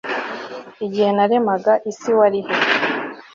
[0.85, 2.53] igihe naremaga isi wari he